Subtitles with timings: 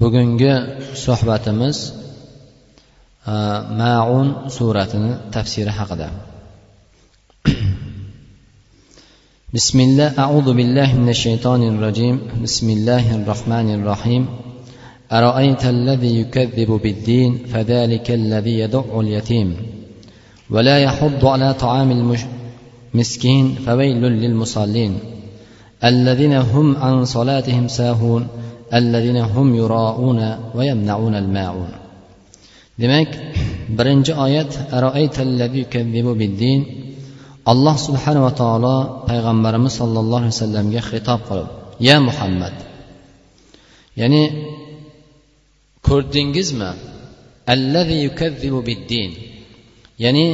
[0.00, 0.52] bugungi
[1.04, 1.78] suhbatimiz
[3.80, 6.08] maun suratini tafsiri haqida.
[9.54, 12.16] بسم الله أعوذ بالله من الشيطان الرجيم
[12.46, 14.22] بسم الله الرحمن الرحيم
[15.12, 19.48] أرأيت الذي يكذب بالدين فذلك الذي يدع اليتيم
[20.50, 21.88] ولا يحض على طعام
[22.94, 24.92] المسكين فويل للمصلين
[25.84, 28.22] الذين هم عن صلاتهم ساهون
[28.74, 30.20] الذين هم يراءون
[30.54, 31.72] ويمنعون الماعون
[32.80, 33.12] demak
[33.76, 34.50] birinchi oyat
[37.52, 38.76] alloh subhanava taolo
[39.08, 41.48] payg'ambarimiz sollallohu alayhi vasallamga xitob qilib
[41.88, 42.54] ya muhammad
[44.00, 44.22] ya'ni
[45.88, 46.70] ko'rdingizmi
[50.04, 50.26] ya'ni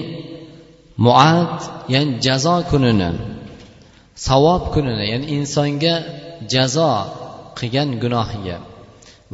[1.06, 1.54] muad
[1.94, 3.10] ya'ni jazo kunini
[4.26, 5.94] savob kunini ya'ni insonga
[6.52, 6.92] jazo
[7.58, 8.56] qilgan gunohiga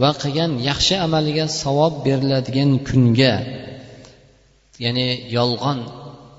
[0.01, 3.35] va qilgan yaxshi amaliga savob beriladigan kunga
[4.85, 5.07] ya'ni
[5.37, 5.79] yolg'on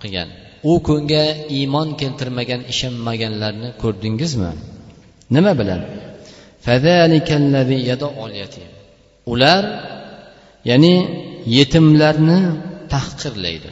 [0.02, 0.30] qilgan.
[0.72, 1.24] U kunga
[1.58, 4.52] iymon keltirmagan ishonmaganlarni ko'rdingizmi?
[5.36, 5.82] Nima bilan?
[9.34, 9.64] Ular
[10.70, 10.96] ya'ni
[11.58, 12.40] yetimlarni
[12.94, 13.72] tahqirlaydi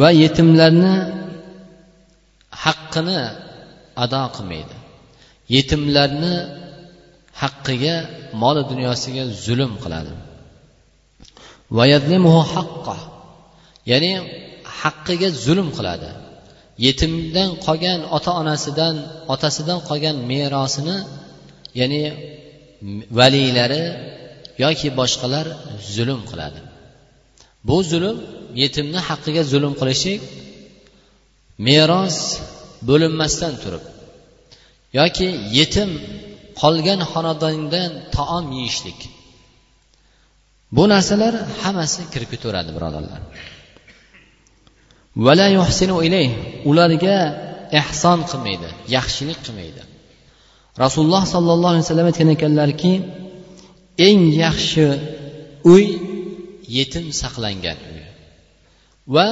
[0.00, 0.94] va yetimlarni
[2.64, 3.20] haqqini
[4.04, 4.79] ado qilmaydi.
[5.54, 6.34] Yetimlarni
[7.42, 7.94] haqqiga
[8.42, 10.12] moli dunyosiga zulm qiladi.
[13.90, 14.12] ya'ni
[14.80, 16.10] haqqiga zulm qiladi.
[16.86, 18.94] Yetimdan qolgan ota onasidan
[19.34, 20.96] otasidan qolgan merosini
[21.80, 22.02] ya'ni
[23.18, 23.84] valiylari
[24.64, 25.46] yoki boshqalar
[25.94, 26.60] zulm qiladi.
[27.68, 28.16] Bu zulm
[28.62, 30.20] yetimni haqqiga zulm qilishlik
[31.66, 32.16] meros
[32.88, 33.84] bo'linmasdan turib
[34.98, 35.90] yoki yetim
[36.60, 39.00] qolgan xonadondan taom yeyishlik.
[40.76, 43.20] Bu narsalar hammasi kirib ketaveradi birodarlar.
[46.70, 47.16] Ularga
[47.80, 49.82] ehson qilmaydi yaxshilik qilmaydi.
[50.84, 52.92] Rasululloh sollallohu alayhi vasallam aytgan ekanlarki
[54.08, 54.86] eng yaxshi
[55.72, 55.84] uy
[56.76, 58.02] yetim saqlangan uy.
[59.14, 59.28] Va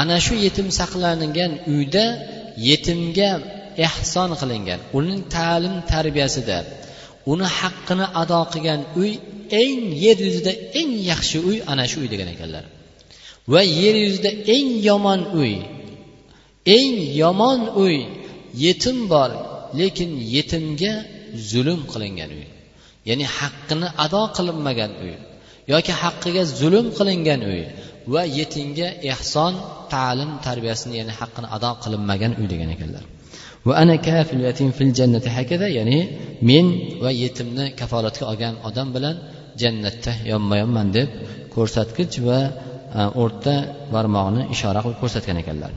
[0.00, 2.06] ana shu yetim saqlangan uyda
[2.68, 3.30] yetimga
[3.86, 4.80] ehson qilingan.
[4.98, 6.58] Uning ta'lim tarbiyasida
[7.32, 9.12] uni haqqini ado qilgan uy
[9.62, 12.64] eng yer yuzida eng yaxshi uy ana shu uy degan ekanlar.
[13.52, 15.54] Va yer yuzida eng yomon uy
[16.76, 17.96] eng yomon uy
[18.64, 19.30] yetim bor
[19.80, 20.92] lekin yetimga
[21.50, 22.46] zulm qilingan uy.
[23.08, 25.14] Ya'ni haqqini ado qilinmagan uy
[25.72, 27.62] yoki haqqiga zulm qilingan uy
[28.12, 29.54] va yetimga ehson
[29.92, 33.04] ta'lim tarbiyasini ya'ni haqqini ado qilinmagan uy degan ekanlar.
[33.68, 35.28] Va ana kafil yatim fil jannati?
[35.36, 35.98] Hakada ya'ni
[36.48, 36.66] men
[37.04, 39.16] va yetimni kafolatga olgan odam bilan
[39.62, 41.08] jannatda yonma yonman deb
[41.54, 42.38] ko'rsatkich va
[42.98, 43.54] e, o'rta
[43.94, 45.72] barmog'ini ishora qilib ko'rsatgan ekanlar.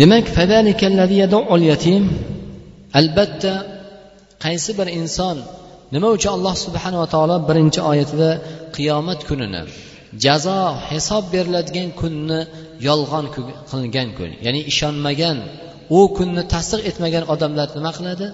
[0.00, 0.26] Demak
[1.72, 2.02] yatim
[3.00, 3.52] albatta
[4.44, 5.36] qaysi bir inson
[5.94, 8.30] nima uchun alloh subhanava taolo birinchi oyatida
[8.76, 9.62] qiyomat kunini
[10.24, 12.40] jazo hisob beriladigan kunni
[12.88, 13.26] yolg'on
[13.72, 15.38] qilgan kun ya'ni ishonmagan
[15.96, 18.26] u kunni tasdiq etmagan odamlar nima qiladi?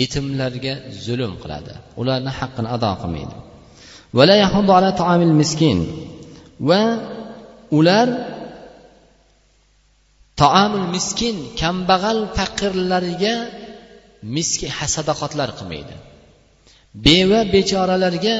[0.00, 1.72] Yetimlarga zulm qiladi.
[2.00, 3.36] Ularni haqqini ado qilmaydi.
[6.68, 6.82] Va
[7.78, 8.08] ular
[10.42, 13.34] taomul miskin kambag'al faqirlarga
[14.36, 15.94] miskin sadoqatlar qilmaydi.
[17.06, 18.36] Beva bechoralarga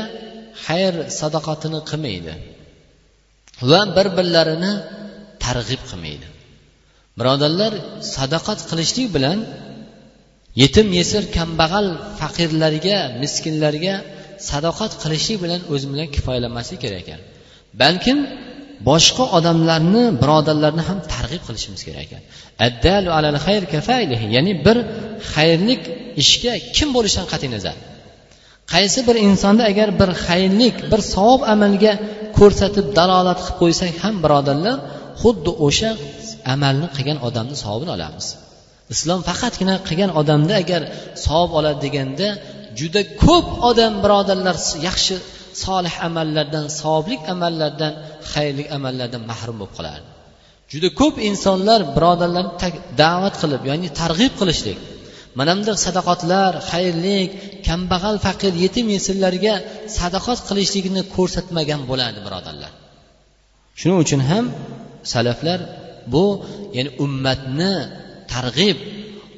[0.65, 2.33] xayr sadoqatini qilmaydi.
[3.71, 4.73] Va bir birlarini
[5.45, 6.27] targ'ib qilmaydi.
[7.21, 7.73] Birodarlar
[8.15, 9.39] sadaqat qilishlik bilan
[10.63, 11.87] yetim yesir kambag'al
[12.21, 13.95] faqirlarga miskinlarga
[14.51, 17.21] sadoqat qilishlik bilan o'zi bilan kifoyalanmaslik kerak ekan.
[17.83, 18.19] Balkim
[18.89, 22.23] boshqa odamlarni birodarlarni ham targ'ib qilishimiz kerak ekan.
[24.37, 24.77] Ya'ni bir
[25.33, 25.83] xayrlik
[26.23, 27.77] ishga kim bo'lishidan qat'iy nazar?
[28.73, 31.93] Qaysi bir insonda agar bir xayrlik bir savob amalga
[32.39, 34.77] ko'rsatib dalolat qilib qo'ysak ham birodarlar
[35.23, 35.91] xuddi o'sha
[36.55, 38.27] amalni qilgan odamni savobini olamiz.
[38.95, 40.83] Islom faqatgina qilgan odamda agar
[41.25, 42.29] savob oladi deganda
[42.81, 44.57] juda ko'p odam birodarlar
[44.89, 45.17] yaxshi
[45.65, 47.93] solih amallardan savoblik amallardan
[48.33, 50.07] xayrli amallardan mahrum bo'lib qoladi
[50.73, 52.53] juda ko'p insonlar birodarlarni
[53.03, 54.79] da'vat qilib ya'ni targ'ib qilishlik
[55.39, 57.31] mana bunday sadaqotlar xayrlik
[57.69, 59.55] kambag'al faqir yetim yesirlarga
[59.99, 62.73] sadaqot qilishligini ko'rsatmagan bo'ladi birodarlar.
[63.81, 64.45] Shuning uchun ham
[65.13, 65.59] salaflar
[66.13, 66.25] bu
[66.77, 67.73] ya'ni ummatni
[68.35, 68.79] targ'ib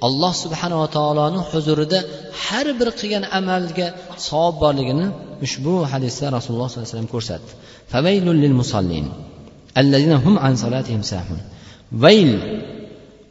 [0.06, 1.98] alloh subhanava taoloni huzurida
[2.44, 3.86] har bir qilgan amalga
[4.26, 5.06] savob borligini
[5.46, 7.50] ushbu hadisda rasululloh sollallohu alayhi vasallam ko'rsatdi.
[12.04, 12.32] Vayl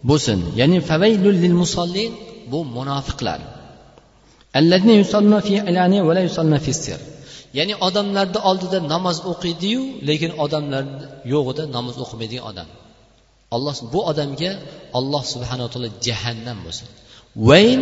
[0.10, 2.12] bo'lsin ya'ni favaylul lil musallin
[2.52, 3.40] bu munofiqlar.
[7.58, 10.84] Ya'ni odamlarni oldida namoz o'qiydiyu lekin odamlar
[11.34, 12.68] yo'g'ida namoz o'qimaydigan odam.
[13.56, 14.52] Alloh bu odamga
[15.00, 16.88] alloh subhanaa taolo jahannam bo'lsin.
[17.50, 17.82] Vayn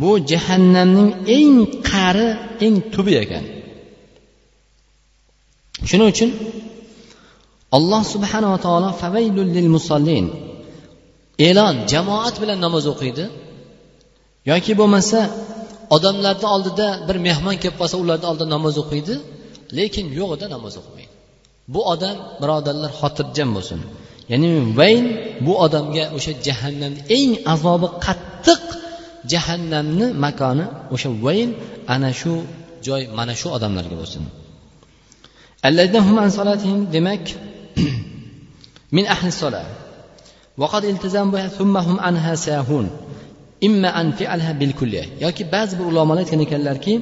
[0.00, 1.54] bu jahannamning eng
[1.90, 2.28] qari
[2.66, 3.44] eng tubi ekan.
[5.88, 6.30] Shuning uchun
[7.76, 10.26] alloh subhanava taolo favaylul lil musallin
[11.48, 13.24] e'lon jamoat bilan namoz o'qiydi.
[14.50, 15.18] Yoki bo'lmasa
[15.96, 19.14] odamlarni oldida bir mehmon kelib qolsa ularni oldida namoz o'qiydi
[19.78, 21.12] lekin yo'g'ida namoz o'qimaydi
[21.74, 23.80] bu odam birodarlar xotirjam bo'lsin.
[24.31, 25.05] ya'ni vayn
[25.45, 28.63] bu odamga o'sha jahannamni eng azobi qattiq
[29.31, 31.49] jahannamni makoni o'sha vayn
[31.93, 32.33] ana shu
[32.87, 34.23] joy mana shu odamlarga bo'lsin
[36.95, 37.25] demak
[38.95, 39.63] min ahli sola
[40.59, 42.89] وقد التزام بها ثم هم عنها ساهون
[43.63, 46.93] إما أن فعلها بالكلية yoki ba'zi bir ulamolar aytgan ekanlarki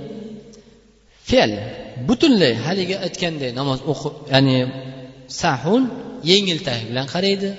[1.29, 1.51] fe'l
[2.07, 4.57] butunlay haligi aytganday namoz o'qib ya'ni
[5.41, 5.83] sahun
[6.30, 7.50] yengiltalik bilan qaraydi.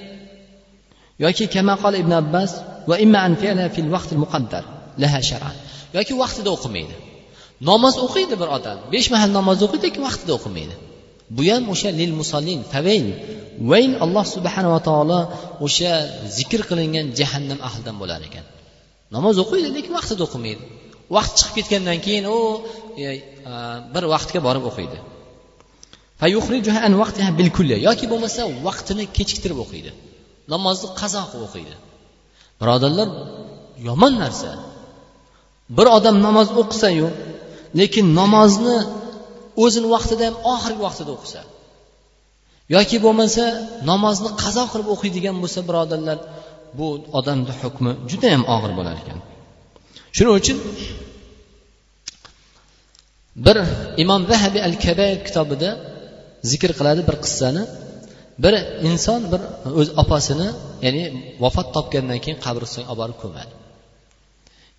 [1.24, 2.52] Yoki kamaqol ibn abbas
[2.90, 3.34] va imma an
[3.76, 4.64] fil vaqtil muqaddar
[5.04, 5.56] laha shar'an.
[5.98, 6.96] Yoki vaqtida o'qimaydi.
[7.70, 10.76] Namoz o'qiydi bir odam besh mahal namoz o'qiydi lekin vaqtida o'qimaydi.
[11.36, 13.08] Bu ham o'sha lil musallin favayn
[13.72, 15.20] vayn alloh subhanava taolo
[15.66, 15.92] o'sha
[16.38, 18.46] zikr qilingan jahannam ahlidan bo'lar ekan.
[19.16, 20.64] Namoz o'qiydi lekin vaqtida o'qimaydi.
[21.16, 22.40] Vaqt chiqib ketgandan keyin u
[23.04, 23.08] e,
[23.94, 24.98] bir vaqtga borib o'qiydi
[27.88, 29.92] yoki bo'lmasa vaqtini kechiktirib o'qiydi
[30.54, 31.76] namozni qazo qilib o'qiydi
[32.62, 33.08] birodarlar
[33.88, 34.52] yomon narsa
[35.78, 37.08] bir odam namoz o'qisayu
[37.80, 38.78] lekin namozni
[39.64, 41.42] o'zini vaqtida ham oxirgi vaqtida o'qisa
[42.76, 43.44] yoki bo'lmasa
[43.92, 46.18] namozni qazo qilib o'qiydigan bo'lsa birodarlar
[46.78, 46.88] bu
[47.20, 49.20] odamni hukmi judayam og'ir bo'lar ekan
[50.16, 50.58] shuning uchun
[53.46, 53.58] bir
[54.04, 55.70] imom vahabi al kabayr kitobida
[56.52, 57.64] zikr qiladi bir qissani.
[58.44, 58.54] Bir
[58.90, 59.42] inson bir
[59.80, 60.48] o'z opasini
[60.86, 61.04] ya'ni
[61.44, 63.54] vafot topgandan keyin qabristonga olib borib ko'madi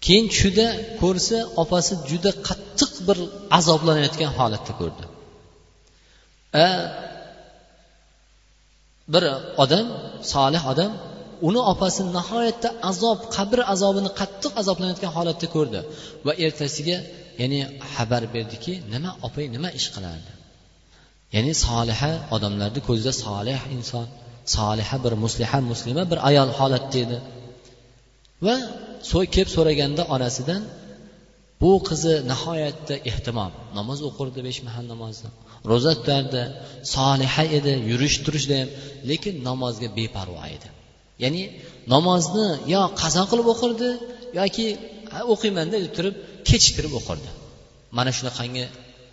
[0.05, 0.67] keyin tushida
[1.01, 3.19] ko'rsa opasi juda qattiq bir
[3.59, 5.05] azoblanayotgan holatda ko'rdi.
[9.13, 9.25] Bir
[9.65, 9.87] odam
[10.33, 10.93] solih odam
[11.49, 15.81] uni opasi nihoyatda azob qabr azobini qattiq azoblanayotgan holatda ko'rdi.
[16.27, 16.97] Va ertasiga
[17.41, 17.61] ya'ni
[17.95, 20.31] xabar berdiki nima opang nima ish qilardi?
[21.35, 24.07] Ya'ni soliha odamlarni ko'zida solih inson
[24.57, 27.19] soliha bir musliha muslima bir ayol holatda edi
[28.47, 28.57] va
[29.35, 30.63] kelib so'raganda onasidan
[31.63, 35.31] bu qizi nihoyatda ehtimom namoz o'qirdi besh mahal namozni
[35.71, 36.43] ro'za tutardi
[36.97, 38.69] soliha edi yurish turishda ham
[39.11, 40.69] lekin namozga beparvo edi.
[41.23, 41.43] Ya'ni
[41.95, 43.89] namozni yo qazo qilib o'qirdi
[44.41, 44.67] yoki
[45.33, 46.15] o'qiyman deb turib
[46.49, 47.31] kechiktirib o'qirdi.
[47.97, 48.65] Mana shunaqangi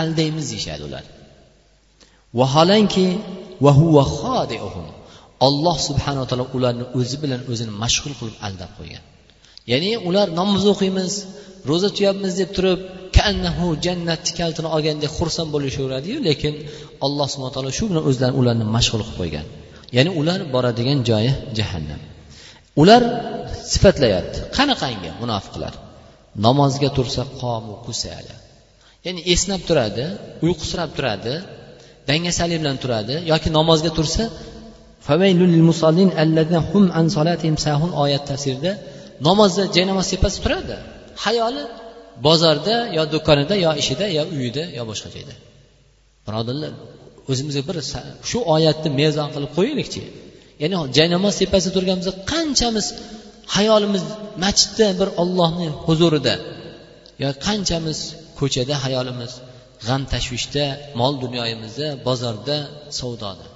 [0.00, 1.04] aldaymiz deyishadi ular.
[2.38, 3.06] Vaholanki
[5.46, 9.02] olloh subhanaa taolo ularni o'zi bilan o'zini mashg'ul qilib aldab qo'ygan.
[9.72, 11.12] Ya'ni ular namoz o'qiymiz
[11.70, 12.80] ro'za tutyapmiz deb turib
[13.18, 16.54] kannahu jannatni kalitini olgandek xursand bo'lishaveradiyu lekin
[17.06, 19.46] alloh subhana taolo shu bilan o'zlarini ularni mashg'ul qilib qo'ygan.
[19.96, 22.00] Ya'ni ular boradigan joyi jahannam.
[22.82, 23.02] Ular
[23.72, 24.38] sifatlayapti.
[24.56, 25.72] Qanaqangi munofiqlar?
[26.46, 28.34] Namozga tursa qomu kusala
[29.06, 30.04] ya'ni esnab turadi
[30.46, 31.34] uyqusirab turadi
[32.08, 34.24] dangasalik bilan turadi yoki namozga tursa
[38.04, 38.72] oyat tafsirida
[39.28, 40.76] namozda jaynamoz tepasida turadi.
[41.24, 41.62] Hayoli
[42.26, 45.34] bozorda yo do'konida yo ishida yo uyida yo boshqa joyda.
[46.26, 46.72] Birodarlar
[47.30, 47.76] o'zimizga bir
[48.30, 50.02] shu oyatni mezon qilib qo'yaylikchi.
[50.62, 52.86] Ya'ni jaynamoz tepasida turganimizda qanchamiz
[53.56, 54.02] hayolimiz
[54.44, 56.34] masjidda bir ollohni huzurida
[57.22, 57.98] yo qanchamiz
[58.42, 59.32] ko'chada hayolimiz
[59.86, 60.64] g'am tashvishda
[61.00, 62.56] mol dunyoyimizda bozorda
[62.98, 63.46] savdoda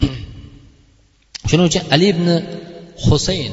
[1.48, 2.28] shuning uchun ali ibn
[3.06, 3.52] husayn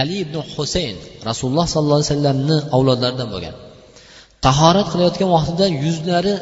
[0.00, 0.96] ali ibn husayn
[1.28, 3.54] rasululloh sollallohu alayhi vasallamni avlodlaridan bo'lgan.
[4.46, 6.34] Tahorat qilayotgan vaqtida yuzlari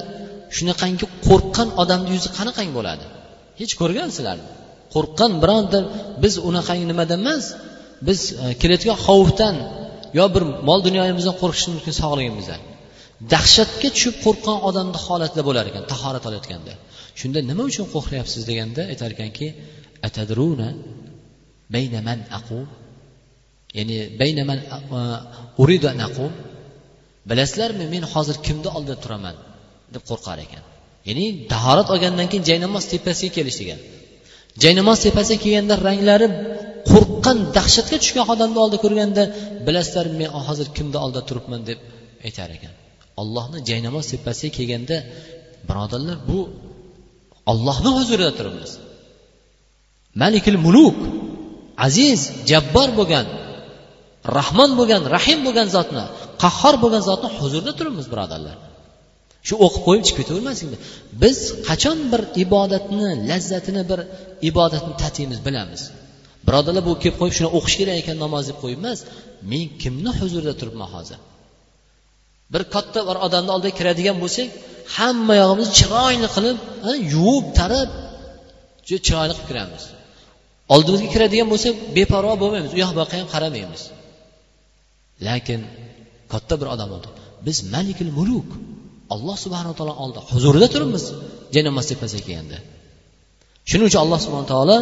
[0.57, 3.05] shunaqangi qo'rqqan odamni yuzi qanaqangi bo'ladi?
[3.61, 4.49] Hech ko'rgansizlarmi
[4.95, 5.79] qo'rqqan bironta
[6.23, 7.45] biz unaqangi nimadan emas
[8.07, 9.55] biz e, kelayotgan xavfdan
[10.19, 12.61] yo bir mol dunyoyimizdan qo'rqishimiz mumkin sog'lig'imizdan
[13.33, 16.73] dahshatga tushib qo'rqqan odamni holatida bo'lar ekan tahorat olayotganda.
[17.21, 19.47] Shunda nima uchun qo'rqyapsiz deganda aytar ekanki
[20.09, 20.69] atadruna
[21.75, 22.65] baynaman aqum.
[23.79, 24.59] Ya'ni baynaman
[24.99, 25.01] e,
[25.63, 26.33] uridu an aqum.
[27.31, 29.37] Bilasizlarmi men hozir kimni oldida turaman
[29.95, 30.63] deb qo'rqar ekan.
[31.09, 33.81] Ya'ni tahorat olgandan keyin jaynamoz tepasiga kelish degan
[34.63, 36.27] jaynamoz tepasiga kelganda ranglari
[36.91, 39.23] qo'rqqan dahshatga tushgan odamni oldida ko'rganda
[39.67, 41.61] bilasizlar men hozir kimni oldida turibman?
[41.69, 41.79] deb
[42.27, 42.75] aytar ekan.
[43.21, 44.97] Ollohni jaynamoz tepasiga kelganda
[45.69, 46.39] birodarlar bu
[47.53, 48.73] ollohni huzurida turibmiz.
[50.23, 50.99] Malikil muluk
[51.87, 52.21] aziz
[52.51, 53.27] jabbor bo'lgan
[54.39, 56.05] rahmon bo'lgan rahim bo'lgan zotni
[56.43, 58.57] qahhor bo'lgan zotni huzurida turibmiz birodarlar.
[59.49, 60.81] Shu o'qib qo'yib chiqib ketavermasinglar
[61.23, 64.01] biz qachon bir ibodatni lazzatini bir
[64.51, 65.83] ibodatni tatiymiz bilamiz.
[66.47, 68.99] Birodarlar bu kelib qo'yib shuni o'qish kerak ekan namoz deb qo'yib emas.
[69.51, 71.19] Men kimni huzurida turibman hozir?
[72.53, 74.49] Bir katta bir odamni oldiga kiradigan bo'lsak
[74.97, 76.59] hamma yog'imizni chiroyli qilib
[77.15, 77.91] yuvib tarab
[79.07, 79.85] chiroyli qilib kiramiz.
[80.75, 83.83] Oldimizga kiradigan bo'lsa beparvo bo'lmaymiz u yoq bu yoqqa ham qaramaymiz.
[85.27, 85.61] Lekin
[86.33, 87.09] katta bir odam oldi.
[87.47, 88.49] Biz malikil muluk
[89.15, 91.05] alloh subhanaa taolo oldi huzurida turibmiz.
[91.55, 92.59] Jannat tepasiga kelganda.
[93.71, 94.77] Shuning uchun alloh subhana taolo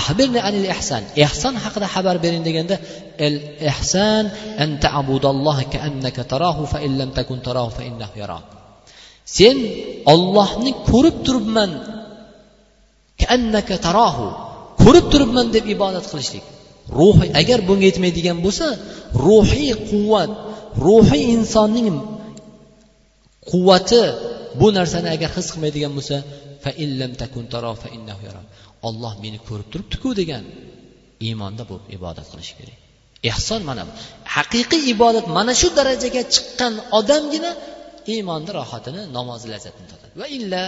[0.00, 2.76] ahbirni anil ihson ehson haqida xabar bering deganda
[3.26, 3.36] el
[3.70, 4.24] ihson
[4.62, 8.44] an ta'budalloha ka'annaka tarahu fa in lam takun tarahu fa innahu yarak
[9.36, 9.56] sen
[10.14, 11.70] ollohni ko'rib turibman
[13.20, 14.26] ka'annaka tarahu
[14.84, 16.44] ko'rib turibman deb ibodat qilishlik.
[17.00, 18.66] Ruhiy agar bunga yetmaydigan bo'lsa
[19.26, 20.30] ruhiy quvvat
[20.86, 21.88] ruhiy insonning
[23.50, 24.02] quvvati
[24.60, 26.16] bu narsani agar his qilmaydigan bo'lsa
[28.88, 30.44] olloh meni ko'rib turibdiku degan
[31.26, 32.78] iymonda bo'lib ibodat qilish kerak.
[33.30, 33.92] Ehson mana bu.
[34.36, 37.50] Haqiqiy ibodat mana shu darajaga chiqqan odamgina
[38.12, 40.62] iymonni rohatini namozni lazzatini totadi va illa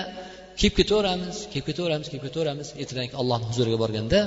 [0.58, 4.20] kelib ketaveramiz kelib ketaveramiz kelib ketaveramiz ertadan keyin allohni huzuriga borganda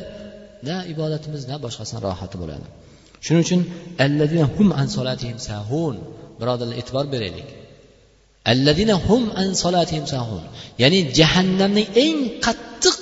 [0.68, 2.68] na ibodatimiz na boshqasini rohati bo'ladi.
[3.26, 3.62] Shuning uchun
[4.56, 4.88] hum an
[5.50, 5.96] sahun
[6.40, 7.48] birodarlar e'tibor beraylik.
[8.52, 9.50] Alladina hum an
[10.14, 10.44] sahun
[10.82, 12.99] ya'ni jahannamning eng qattiq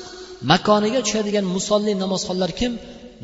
[0.52, 2.74] makoniga tushadigan musolli namozxonlar kim?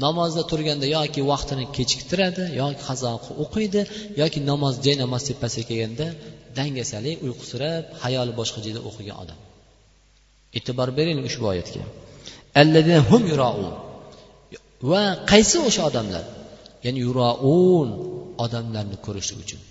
[0.05, 3.11] Namozda turganda yoki vaqtini kechiktiradi yoki qazo
[3.43, 3.81] o'qiydi
[4.21, 6.07] yoki namoz jay namoz tepasiga kelganda
[6.57, 9.39] dangasalik uyqusirab hayoli boshqa joyda o'qigan odam.
[10.57, 11.83] E'tibor bering ushbu oyatga.
[13.09, 13.23] Hum
[14.91, 16.23] va qaysi o'sha odamlar?
[16.85, 17.89] Ya'ni yuroun
[18.45, 19.61] odamlarni ko'rishlik uchun.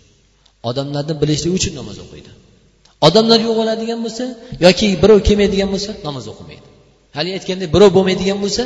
[0.70, 2.30] Odamlarni bilishlik uchun namoz o'qiydi.
[3.06, 4.24] Odamlar yo'q bo'ladigan bo'lsa
[4.66, 6.71] yoki birov kelmaydigan bo'lsa namoz o'qimaydi.
[7.16, 8.62] Haligi aytgandek birov bo'lmaydigan bo'lsa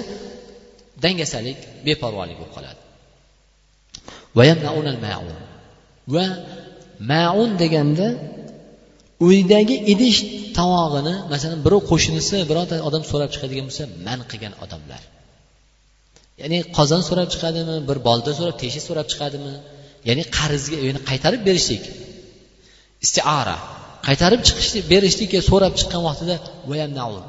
[1.04, 2.80] dangasalik beparvolik bo'lib qoladi.
[6.14, 6.26] Va
[7.12, 7.50] maun.
[7.62, 8.08] Deganda
[9.28, 10.18] uydagi idish
[10.58, 15.02] tovog'ini masalan birov qo'shnisi birorta odam so'rab chiqadigan bo'lsa man qilgan odamlar.
[16.40, 19.54] Ya'ni qozon so'rab chiqadimi bir bolta so'rab teshik so'rab chiqadimi?
[20.08, 21.84] Ya'ni qarzga ya'ni qaytarib berishlik.
[23.04, 23.56] Istiara.
[24.08, 26.36] Qaytarib chiqishlik berishlikka so'rab chiqqan vaqtida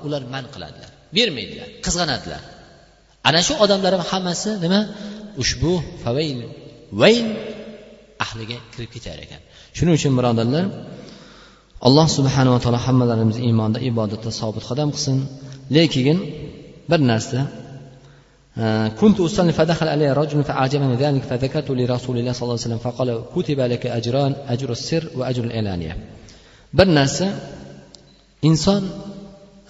[0.06, 0.92] ular man qiladilar.
[1.17, 2.43] bermaydilar qizg'anadilar
[3.29, 4.81] ana shu odamlar ham hammasi nima
[5.43, 5.73] ushbu
[6.05, 6.39] favayl
[7.01, 7.27] vayl
[8.25, 9.41] ahliga kirib ketar ekan
[9.77, 10.65] shuning uchun birodarlar
[11.87, 15.19] alloh subhanava taolo hammalarimizni iymonda ibodatda sobit qadam qilsin
[15.77, 16.19] lekin
[16.91, 17.41] bir narsa
[19.01, 23.09] كنت أصلي فدخل علي رجل فأعجبني ذلك فذكرت لرسول الله صلى الله عليه وسلم فقال
[23.37, 25.97] كتب لك أجران أجر السر وأجر الإعلانية
[26.73, 27.29] bir narsa
[28.43, 28.83] inson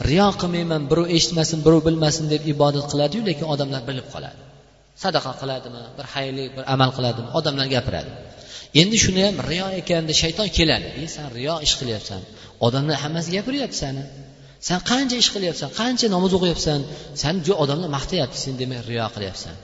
[0.10, 4.40] riyo qilmayman birov eshitmasin birov bilmasin deb ibodat qiladiyu lekin odamlar bilib qoladi.
[5.04, 5.82] Sadaqa qiladimi?
[5.98, 7.30] Bir xayrli bir amal qiladimi?
[7.40, 8.12] Odamlar gapiradi.
[8.82, 10.88] Endi shuni ham riyo ekan deb shayton keladi.
[11.02, 12.22] E san riyo ish qilyapsan.
[12.68, 14.04] Odamlar hammasi gapiryapti sani
[14.68, 16.80] san qancha ish qilyapsan qancha namoz o'qiyapsan?
[17.22, 19.56] Sani odamlar maqtayapti sen demak riyo qilyapsan.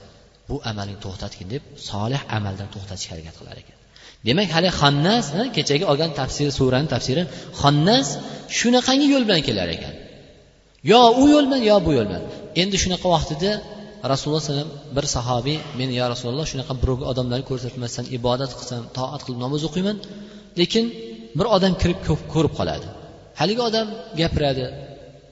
[0.48, 3.76] Bu amaling to'xtatgin deb solih amaldan to'xtatishga harakat qilar ekan.
[4.28, 5.26] Demak hali xonnas
[5.56, 7.22] kechagi olgan tafsiri surani tafsiri
[7.60, 8.08] xonnas
[8.58, 9.94] shunaqangi yo'l bilan kelar ekan.
[10.92, 12.24] Yo u yo'l bilan yo bu yo'l bilan
[12.62, 13.50] endi shunaqa vaqtida
[14.12, 19.38] rasululloh alayhi bir sahobiy men yo rasululloh shunaqa birovga odamlarni ko'rsatmasdan ibodat qilsam toat qilib
[19.44, 19.96] namoz o'qiyman.
[20.60, 20.84] Lekin
[21.38, 21.98] bir odam kirib
[22.34, 22.86] ko'rib qoladi.
[23.40, 23.86] Haligi odam
[24.20, 24.64] gapiradi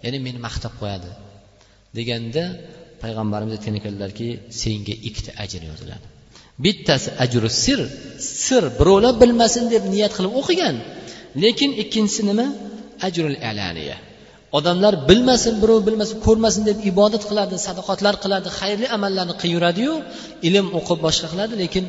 [0.04, 1.11] ya'ni meni maqtab qo'yadi
[1.99, 2.44] deganda
[3.02, 4.28] payg'ambarimiz aytgan ekanlarki
[4.62, 6.06] senga ikkita ajr yoziladi.
[6.64, 7.80] Bittasi ajru sir
[8.44, 10.76] sir birovlar bilmasin deb niyat qilib o'qigan.
[11.44, 12.47] Lekin ikkinchisi nima?
[13.06, 13.97] Ajrul alaniya.
[14.59, 19.92] Odamlar bilmasin birov bilmasin ko'rmasin deb ibodat qiladi sadoqatlar qiladi xayrli amallarni qilaveradiyu
[20.49, 21.85] ilm o'qib boshqa qiladi lekin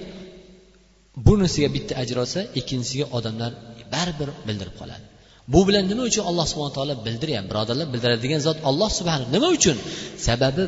[1.27, 3.51] bunisiga bitta ajr olsa ikkinchisiga odamlar
[3.93, 5.03] baribir bildirib qoladi.
[5.53, 9.77] Bu bilan nima uchun alloh subhana taolo bildiryapti birodarlar bildiradigan zot olloh subhana nima uchun?
[10.27, 10.63] Sababi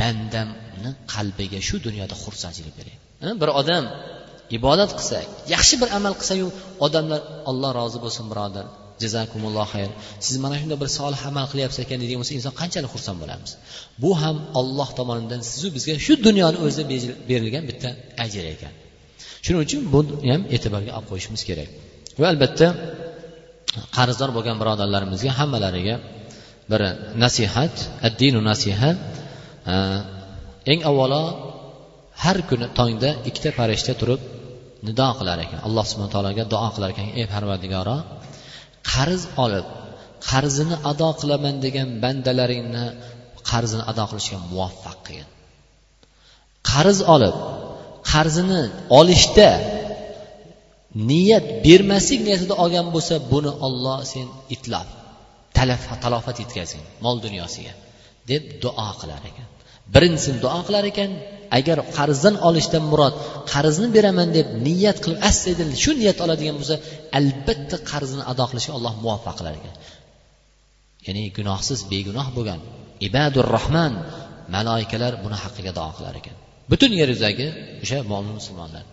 [0.00, 3.84] bandamni qalbiga shu dunyoda xursandchilik beryapti bir odam
[4.58, 5.18] ibodat qilsa
[5.54, 6.46] yaxshi bir amal qilsayu
[6.86, 8.66] odamlar olloh rozi bo'lsin birodar.
[9.02, 9.90] Jazakumulloh xayr.
[10.26, 13.50] Siz mana shunday bir solih amal qilyapsiz ekan deydigan bo'lsa inson qanchalik xursand bo'lamiz?
[14.02, 16.84] Bu ham olloh tomonidan sizu bizga shu dunyoni o'zida
[17.30, 17.88] berilgan bitta
[18.24, 18.72] ajr ekan.
[19.44, 21.68] Shuning uchun buni ham e'tiborga olib qo'yishimiz kerak.
[22.20, 22.66] Va albatta
[23.96, 25.96] qarzdor bo'lgan birodarlarimizga hammalariga
[26.70, 26.80] bir
[27.24, 27.74] nasihat
[28.08, 28.90] addinu nasiha
[29.72, 29.74] e,
[30.72, 31.22] eng avvalo
[32.24, 34.20] har kuni tongda ikkita farishta turib
[34.86, 35.58] nido qilar ekan.
[35.66, 37.96] Alloh subhana taologa duo qilar ekan ey parvardigoro
[38.92, 39.66] qarz olib
[40.28, 42.84] qarzini ado qilaman degan bandalaringni
[43.50, 45.28] qarzini ado qilishga muvaffaq qilgin.
[46.70, 47.36] Qarz olib
[48.10, 48.62] qarzini
[48.98, 49.50] olishda
[51.10, 54.88] niyat bermaslik niyatida olgan bo'lsa buni olloh sen itlof
[56.04, 57.72] talofat yetkazgin mol dunyosiga
[58.30, 59.48] deb duo qilar ekan.
[59.94, 61.10] Birinchisini duo qilar ekan
[61.58, 63.14] agar qarzdan olishdan murod
[63.52, 66.76] qarzni beraman deb niyat qilib astaydil shu niyat oladigan bo'lsa
[67.18, 69.74] albatta qarzini ado qilishga alloh muvaffaq qilar ekan.
[71.06, 72.60] Ya'ni gunohsiz begunoh bo'lgan
[73.08, 73.92] ibadur rohman
[74.54, 76.36] maloikalar buni haqqiga duo qilar ekan.
[76.70, 77.46] Butun yer yuzidagi
[77.84, 78.84] o'sha mo'min musulmonlar.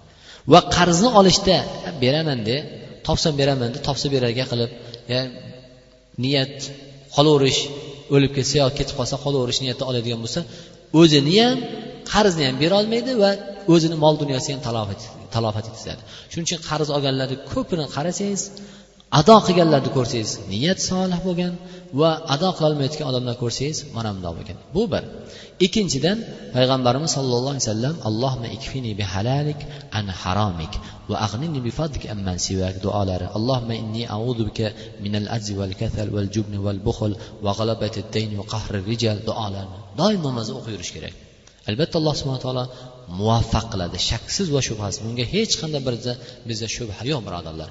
[0.52, 1.58] Va qarzni olishda
[2.04, 2.58] beraman de
[3.08, 4.72] topsam beraman de topsa berarga qilib
[6.24, 6.56] niyat
[7.16, 7.62] qolaverish
[8.16, 10.42] o'lib ketsa yo ketib qolsa qolaverish niyatda oladigan bo'lsa
[11.00, 11.58] o'zini ham
[12.12, 13.32] qarzni ham berolmaydi va
[13.74, 14.62] o'zini mol dunyosini ham
[15.36, 18.42] talofat etizadi shuning uchun qarz olganlarni ko'pini qarasangiz
[19.20, 21.54] ado qilganlarni ko'rsangiz niyat solih bo'lgan
[22.00, 24.58] va ado qilolmayotgan odamlarni ko'rsangiz mana bundoq bo'lgan.
[24.76, 25.04] Bu bir.
[25.66, 26.18] Ikkinchidan
[26.56, 29.60] payg'ambarimiz sollallohu alayhi vasallam allohma ikfini bi halalik
[30.00, 30.74] an haromik
[31.10, 33.28] va ag'nini bi fadlik amman sivak duolari.
[33.38, 34.68] Allohma inni a'udhu bika
[35.04, 37.12] min al ajzi val kasal val jubni val buxl
[37.46, 41.16] va g'alabati dayn va qahri rijal duolarini doim namozda o'qib yurish kerak.
[41.70, 42.64] Albatta alloh subhana taolo
[43.20, 43.98] muvaffaq qiladi.
[44.10, 45.00] Shaksiz va shubhasiz.
[45.06, 45.96] Bunga hech qanday bir
[46.50, 47.70] bizda shubha yo'q birodarlar.